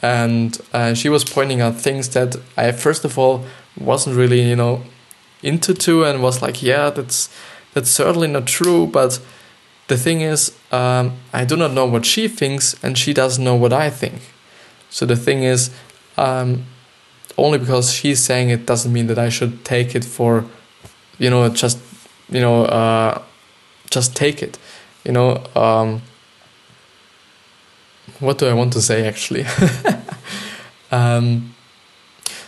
[0.03, 3.45] and uh, she was pointing out things that I first of all
[3.77, 4.83] wasn't really you know
[5.43, 7.29] into to, and was like, yeah, that's
[7.75, 9.21] that's certainly not true, but
[9.89, 13.57] the thing is, um, I do not know what she thinks, and she doesn't know
[13.57, 14.21] what I think.
[14.91, 15.71] So the thing is,
[16.17, 16.65] um,
[17.39, 20.45] only because she's saying it doesn't mean that I should take it for,
[21.19, 21.79] you know, just,
[22.29, 23.23] you know, uh,
[23.91, 24.59] just take it,
[25.05, 25.45] you know.
[25.55, 26.03] Um,
[28.21, 29.45] what do I want to say actually?
[30.91, 31.55] um,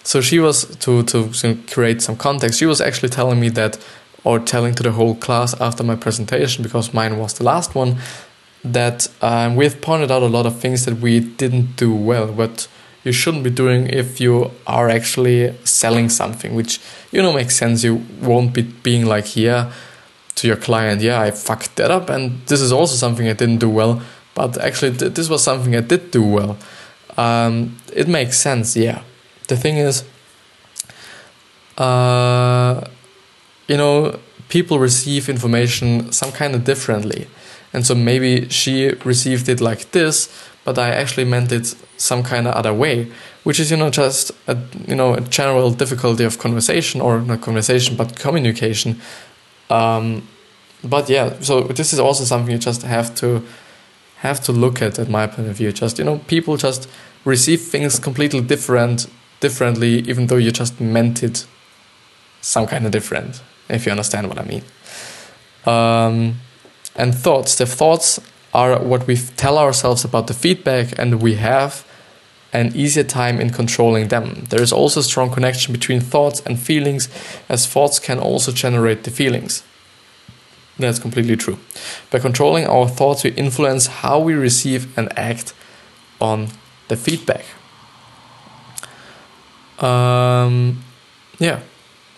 [0.03, 1.29] so she was to to
[1.71, 2.59] create some context.
[2.59, 3.79] She was actually telling me that,
[4.25, 7.99] or telling to the whole class after my presentation because mine was the last one,
[8.73, 12.69] that um, we've pointed out a lot of things that we didn't do well, what
[13.05, 16.81] you shouldn't be doing if you are actually selling something, which
[17.13, 17.85] you know makes sense.
[17.85, 19.73] You won't be being like, yeah,
[20.37, 23.59] to your client, yeah, I fucked that up, and this is also something I didn't
[23.59, 24.03] do well,
[24.35, 26.57] but actually, th- this was something I did do well.
[27.17, 29.03] Um, it makes sense, yeah.
[29.49, 30.05] The thing is,
[31.77, 32.87] uh,
[33.67, 37.27] you know, people receive information some kind of differently.
[37.73, 40.29] And so maybe she received it like this,
[40.65, 43.11] but I actually meant it some kind of other way,
[43.45, 44.57] which is you know just a
[44.87, 49.01] you know a general difficulty of conversation or not conversation but communication.
[49.71, 50.27] Um,
[50.83, 53.43] but yeah, so this is also something you just have to
[54.19, 55.73] have to look at at my point of view.
[55.73, 56.89] Just you know, people just
[57.25, 59.07] receive things completely different
[59.41, 61.47] differently, even though you just meant it
[62.41, 63.43] some kind of different.
[63.69, 64.63] If you understand what I mean.
[65.67, 66.41] Um,
[66.99, 67.57] and thoughts.
[67.57, 68.21] The thoughts
[68.53, 71.87] are what we tell ourselves about the feedback, and we have
[72.53, 74.45] an easier time in controlling them.
[74.49, 77.09] There is also a strong connection between thoughts and feelings,
[77.49, 79.63] as thoughts can also generate the feelings.
[80.79, 81.59] That's completely true.
[82.11, 85.53] By controlling our thoughts, we influence how we receive and act
[86.21, 86.49] on
[86.89, 87.45] the feedback.
[89.79, 90.83] Um,
[91.39, 91.61] yeah,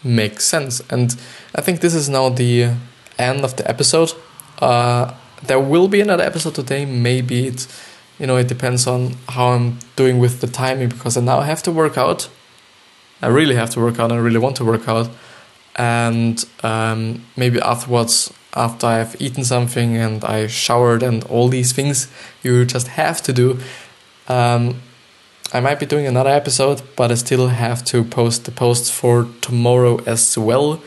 [0.05, 0.81] makes sense.
[0.91, 1.17] And
[1.55, 2.75] I think this is now the
[3.19, 4.13] end of the episode.
[4.61, 6.85] Uh, there will be another episode today.
[6.85, 7.67] Maybe it's,
[8.19, 11.63] you know, it depends on how I'm doing with the timing because I now have
[11.65, 12.29] to work out.
[13.23, 14.13] I really have to work out.
[14.13, 15.11] I really want to work out.
[15.77, 22.09] And um, maybe afterwards, after I've eaten something and I showered and all these things
[22.43, 23.59] you just have to do,
[24.29, 24.81] um,
[25.53, 29.27] I might be doing another episode, but I still have to post the posts for
[29.41, 30.81] tomorrow as well.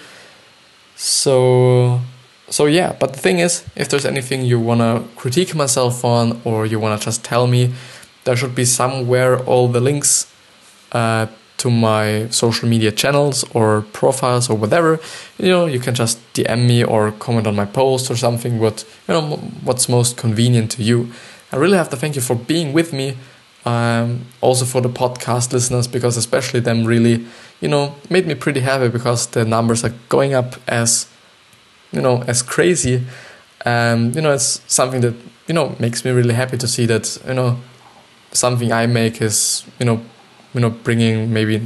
[0.95, 2.01] So
[2.53, 6.67] so yeah, but the thing is, if there's anything you wanna critique myself on or
[6.67, 7.73] you wanna just tell me,
[8.25, 10.31] there should be somewhere all the links
[10.91, 11.25] uh,
[11.57, 14.99] to my social media channels or profiles or whatever.
[15.39, 18.59] You know, you can just DM me or comment on my post or something.
[18.59, 21.11] What you know, what's most convenient to you.
[21.51, 23.17] I really have to thank you for being with me.
[23.65, 27.25] Um, also for the podcast listeners, because especially them really,
[27.61, 31.07] you know, made me pretty happy because the numbers are going up as
[31.93, 33.03] you know as crazy
[33.65, 35.13] um, you know it's something that
[35.47, 37.57] you know makes me really happy to see that you know
[38.31, 40.01] something i make is you know
[40.53, 41.65] you know bringing maybe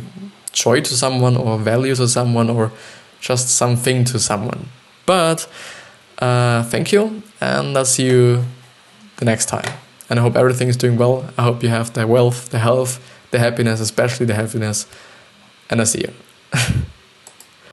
[0.51, 2.71] joy to someone or value to someone or
[3.19, 4.67] just something to someone.
[5.05, 5.47] But
[6.19, 8.43] uh, thank you and i'll see you
[9.17, 9.71] the next time.
[10.09, 11.29] And i hope everything is doing well.
[11.37, 12.99] I hope you have the wealth the health
[13.31, 14.87] the happiness especially the happiness
[15.69, 16.13] and i'll see you